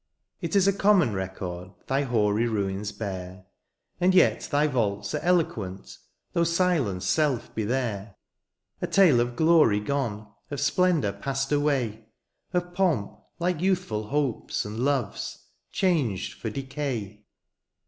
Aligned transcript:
It 0.41 0.55
is 0.55 0.67
a 0.67 0.73
common 0.73 1.13
record 1.13 1.73
Thy 1.85 2.01
hoary 2.01 2.47
ruins 2.47 2.91
bear^ 2.91 3.45
And 3.99 4.15
yet 4.15 4.41
thy 4.49 4.65
vaults 4.65 5.13
are 5.13 5.19
eloquent^ 5.19 5.95
Though 6.33 6.43
silence* 6.43 7.05
self 7.07 7.53
be 7.53 7.65
there! 7.65 8.15
A 8.81 8.87
tale 8.87 9.19
of 9.19 9.35
glory 9.35 9.79
gone— 9.79 10.27
Of 10.49 10.59
splendour 10.59 11.11
passed 11.13 11.51
away— 11.51 12.07
Of 12.51 12.73
pomp; 12.73 13.15
like 13.37 13.61
youthful 13.61 14.07
hopes 14.07 14.65
and 14.65 14.79
loves, 14.79 15.37
Changed 15.71 16.33
for 16.33 16.49
decay 16.49 17.23